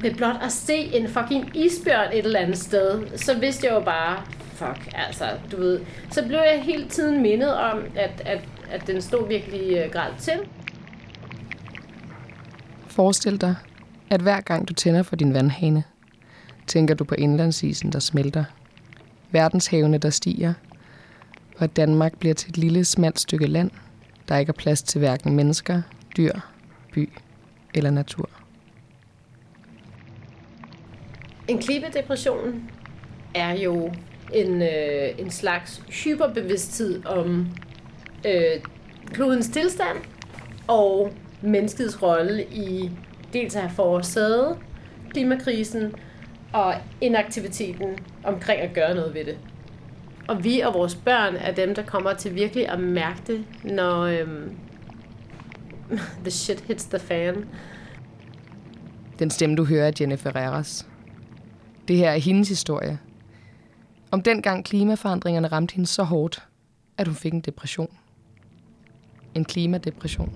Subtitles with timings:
[0.00, 3.80] ved blot at se en fucking isbjørn et eller andet sted, så vidste jeg jo
[3.80, 4.22] bare,
[4.54, 5.80] fuck, altså, du ved.
[6.10, 10.40] Så blev jeg hele tiden mindet om, at, at, at den stod virkelig uh, til.
[12.86, 13.54] Forestil dig,
[14.10, 15.84] at hver gang du tænder for din vandhane,
[16.66, 18.44] tænker du på indlandsisen, der smelter,
[19.30, 20.54] verdenshavene, der stiger,
[21.56, 23.70] og at Danmark bliver til et lille, smalt stykke land,
[24.28, 25.82] der ikke er plads til hverken mennesker,
[26.16, 26.32] dyr,
[26.92, 27.10] by
[27.74, 28.39] eller natur.
[31.50, 32.70] En klippedepression
[33.34, 33.92] er jo
[34.32, 37.46] en, øh, en slags hyperbevidsthed om
[38.26, 38.62] øh,
[39.06, 39.96] klodens tilstand
[40.68, 42.90] og menneskets rolle i
[43.32, 44.58] dels at have forårsaget
[45.12, 45.94] klimakrisen
[46.52, 49.38] og inaktiviteten omkring at gøre noget ved det.
[50.28, 54.02] Og vi og vores børn er dem, der kommer til virkelig at mærke det, når
[54.02, 54.56] øhm,
[56.24, 57.44] the shit hits the fan.
[59.18, 60.89] Den stemme, du hører, er Jennifer Ferreras.
[61.88, 62.98] Det her er hendes historie.
[64.10, 66.46] Om dengang klimaforandringerne ramte hende så hårdt,
[66.98, 67.96] at hun fik en depression.
[69.34, 70.32] En klimadepression.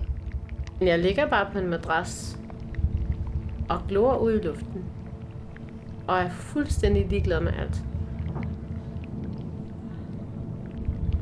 [0.81, 2.39] Jeg ligger bare på en madras
[3.69, 4.83] og glor ud i luften.
[6.07, 7.83] Og er fuldstændig ligeglad med alt.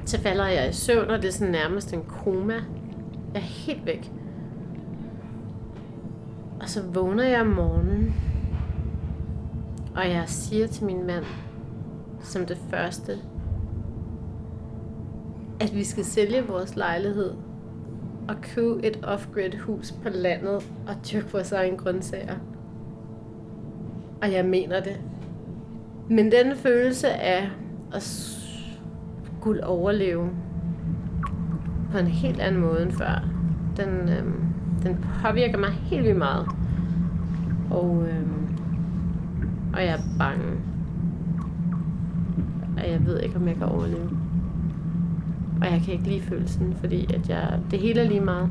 [0.06, 2.54] Så falder jeg i søvn, og det er sådan nærmest en koma.
[3.34, 4.12] Jeg er helt væk.
[6.62, 8.16] Og så vågner jeg om morgenen,
[9.96, 11.26] og jeg siger til min mand,
[12.20, 13.12] som det første,
[15.60, 17.34] at vi skal sælge vores lejlighed
[18.28, 20.56] og købe et off-grid hus på landet
[20.88, 22.36] og dyrke vores egen grøntsager.
[24.22, 25.02] Og jeg mener det.
[26.10, 27.50] Men den følelse af
[27.94, 30.30] at skulle overleve
[31.92, 33.30] på en helt anden måde end før,
[33.78, 34.44] den, øhm,
[34.84, 36.48] den påvirker mig helt vildt meget.
[37.72, 38.43] Og, øhm,
[39.74, 40.58] og jeg er bange.
[42.78, 44.10] Og jeg ved ikke, om jeg kan overleve.
[45.62, 48.50] Og jeg kan ikke lide følelsen, fordi at jeg, det hele er lige meget.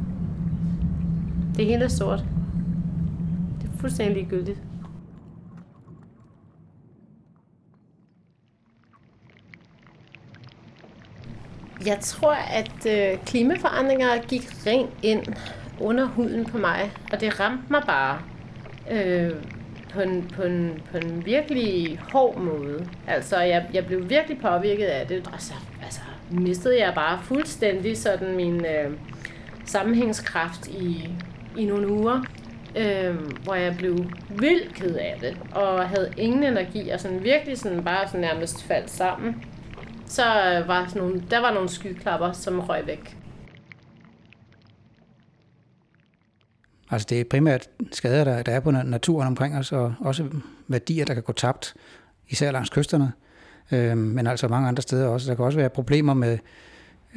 [1.56, 2.25] Det hele er sort.
[3.62, 4.62] Det er fuldstændig ligegyldigt.
[11.87, 15.22] Jeg tror, at øh, klimaforandringer gik rent ind
[15.81, 18.19] under huden på mig, og det ramte mig bare
[18.91, 19.32] øh,
[19.95, 22.87] på, en, på, en, på en virkelig hård måde.
[23.07, 25.31] Altså, jeg, jeg blev virkelig påvirket af det.
[25.33, 28.91] Altså, altså mistede jeg bare fuldstændig sådan min øh,
[29.65, 31.11] sammenhængskraft i,
[31.59, 32.25] i nogle uger,
[32.77, 33.15] øh,
[33.45, 33.99] hvor jeg blev
[34.29, 38.65] vildt ked af det, og havde ingen energi, og sådan virkelig sådan bare sådan nærmest
[38.65, 39.45] faldt sammen.
[40.07, 43.17] Så øh, var sådan nogle, der var nogle skyklapper, som røg væk.
[46.93, 50.29] Altså det er primært skader, der, der er på naturen omkring os, og også
[50.69, 51.75] værdier, der kan gå tabt,
[52.29, 53.13] især langs kysterne,
[53.73, 55.31] øh, men altså mange andre steder også.
[55.31, 56.39] Der kan også være problemer med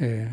[0.00, 0.26] øh,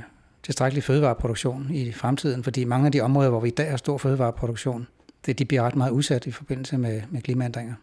[0.43, 3.97] tilstrækkelig fødevareproduktion i fremtiden, fordi mange af de områder, hvor vi i dag har stor
[3.97, 4.87] fødevareproduktion,
[5.25, 7.73] det, de bliver ret meget udsat i forbindelse med, med klimaændringer.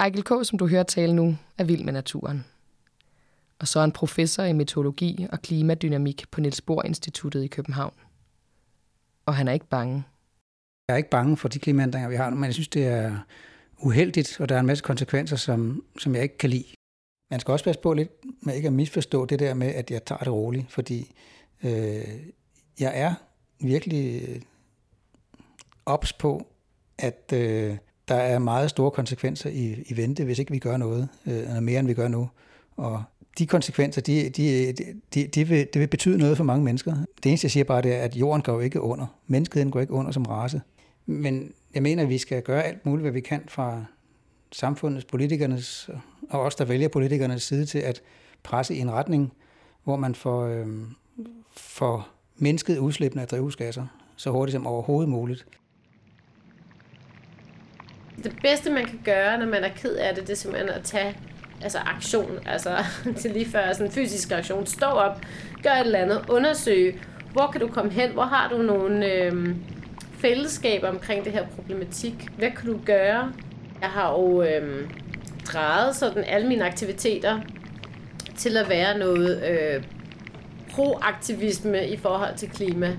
[0.00, 2.44] Ejkel K., som du hører tale nu, er vild med naturen.
[3.58, 7.94] Og så er han professor i meteorologi og klimadynamik på Niels Bohr Instituttet i København.
[9.26, 10.04] Og han er ikke bange.
[10.90, 13.16] Jeg er ikke bange for de klimaændringer, vi har, men jeg synes, det er
[13.78, 16.64] uheldigt, og der er en masse konsekvenser, som, som jeg ikke kan lide.
[17.30, 20.04] Man skal også passe på lidt med ikke at misforstå det der med, at jeg
[20.04, 21.12] tager det roligt, fordi
[21.64, 22.04] øh,
[22.80, 23.14] jeg er
[23.60, 24.40] virkelig øh,
[25.86, 26.46] ops på,
[26.98, 27.76] at øh,
[28.08, 31.60] der er meget store konsekvenser i, i vente, hvis ikke vi gør noget, øh, eller
[31.60, 32.28] mere end vi gør nu.
[32.76, 33.02] Og
[33.38, 34.74] de konsekvenser, de, de,
[35.14, 36.94] de, de vil, det vil betyde noget for mange mennesker.
[37.22, 39.06] Det eneste, jeg siger bare, det er, at jorden går ikke under.
[39.26, 40.60] Menneskeheden går ikke under som race.
[41.10, 43.84] Men jeg mener, at vi skal gøre alt muligt, hvad vi kan fra
[44.52, 45.90] samfundets, politikernes
[46.30, 48.02] og os, der vælger politikernes side til at
[48.42, 49.32] presse i en retning,
[49.84, 50.66] hvor man får, øh,
[51.56, 53.86] får mindsket udslippene af drivhusgasser
[54.16, 55.46] så hurtigt som overhovedet muligt.
[58.24, 60.84] Det bedste, man kan gøre, når man er ked af det, det er simpelthen at
[60.84, 61.16] tage
[61.62, 62.76] altså aktion, altså
[63.20, 64.66] til lige før sådan en fysisk aktion.
[64.66, 65.20] Stå op,
[65.62, 67.00] gør et eller andet, undersøg,
[67.32, 69.56] hvor kan du komme hen, hvor har du nogle øh,
[70.20, 73.32] fællesskaber omkring det her problematik, hvad kan du gøre?
[73.80, 74.88] Jeg har jo øh,
[75.52, 77.40] drejet sådan alle mine aktiviteter
[78.36, 79.82] til at være noget øh,
[80.70, 82.96] proaktivisme i forhold til klima.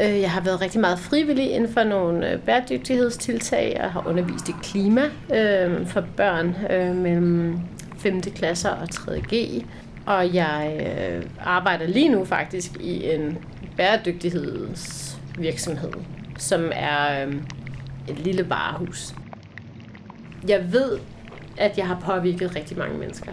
[0.00, 3.76] Øh, jeg har været rigtig meget frivillig inden for nogle øh, bæredygtighedstiltag.
[3.76, 5.02] Jeg har undervist i klima
[5.34, 7.58] øh, for børn øh, mellem
[7.98, 8.20] 5.
[8.20, 9.64] klasser og 3.G.
[10.06, 13.38] Og jeg øh, arbejder lige nu faktisk i en
[13.76, 15.92] bæredygtigheds virksomhed,
[16.38, 17.34] som er øh,
[18.08, 19.14] et lille varehus.
[20.48, 20.98] jeg ved,
[21.56, 23.32] at jeg har påvirket rigtig mange mennesker.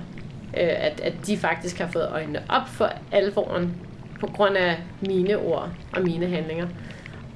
[0.57, 3.75] Øh, at, at de faktisk har fået øjnene op for alvoren
[4.19, 6.67] på grund af mine ord og mine handlinger.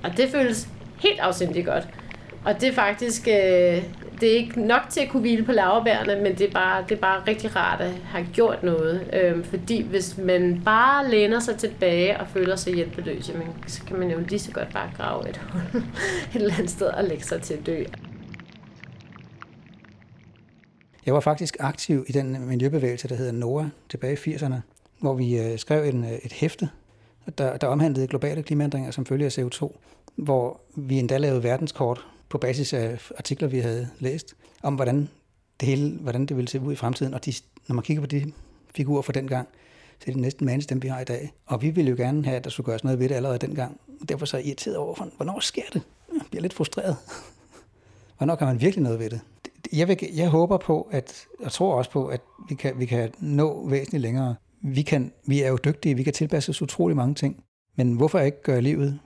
[0.04, 0.68] Og det føles
[1.02, 1.88] helt afsindigt godt.
[2.46, 3.84] Og det er faktisk, øh,
[4.22, 6.96] det er ikke nok til at kunne hvile på laverbærene, men det er bare, det
[6.96, 9.10] er bare rigtig rart at have gjort noget.
[9.14, 14.00] Øhm, fordi hvis man bare læner sig tilbage og føler sig hjælpeløs, jamen, så kan
[14.00, 15.86] man jo lige så godt bare grave et hul et
[16.36, 17.84] eller andet sted og lægge sig til at dø.
[21.06, 24.56] Jeg var faktisk aktiv i den miljøbevægelse, der hedder NOAH, tilbage i 80'erne,
[25.00, 26.70] hvor vi øh, skrev en, øh, et hæfte,
[27.38, 29.76] der, der omhandlede globale klimaændringer som følge af CO2,
[30.16, 35.10] hvor vi endda lavede verdenskort på basis af artikler, vi havde læst, om hvordan
[35.60, 37.14] det hele, hvordan det ville se ud i fremtiden.
[37.14, 37.34] Og de,
[37.68, 38.32] når man kigger på de
[38.76, 39.48] figurer fra dengang,
[40.00, 41.34] så er det næsten mandens dem, vi har i dag.
[41.46, 43.80] Og vi ville jo gerne have, at der skulle gøres noget ved det allerede dengang.
[44.10, 45.82] Derfor så er jeg irriteret over, hvornår sker det?
[46.14, 46.98] Jeg bliver lidt frustreret.
[48.18, 49.22] Hvornår kan man virkelig noget ved det?
[49.74, 53.12] Jeg, vil, jeg håber på, at, og tror også på, at vi kan, vi kan
[53.20, 54.36] nå væsentligt længere.
[54.62, 57.44] Vi, kan, vi er jo dygtige, vi kan tilpasse os utrolig mange ting.
[57.76, 59.00] Men hvorfor ikke gøre livet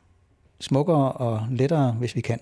[0.59, 2.39] smukkere og lettere, hvis vi kan?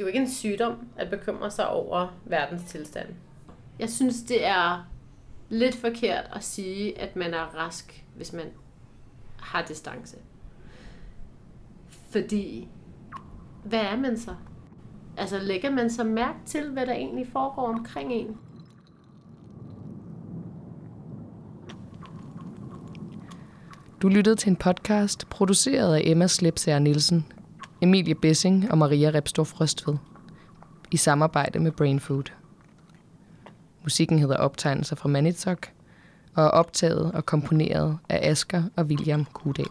[0.00, 3.08] Det er jo ikke en sygdom at bekymre sig over verdens tilstand.
[3.78, 4.90] Jeg synes, det er
[5.48, 8.46] lidt forkert at sige, at man er rask, hvis man
[9.36, 10.16] har distance.
[11.88, 12.68] Fordi,
[13.64, 14.34] hvad er man så?
[15.16, 18.36] Altså, lægger man så mærke til, hvad der egentlig foregår omkring en?
[24.02, 27.26] Du lyttede til en podcast, produceret af Emma Slepsager Nielsen,
[27.82, 29.96] Emilie Bessing og Maria Repstorff Røstved
[30.90, 32.24] i samarbejde med Brain Food.
[33.82, 35.68] Musikken hedder Optegnelser fra Manitok
[36.34, 39.66] og er optaget og komponeret af Asker og William Kudal.